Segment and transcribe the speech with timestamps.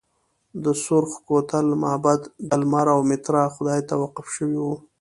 [0.63, 4.65] د سورخ کوتل معبد د لمر او میترا خدای ته وقف شوی و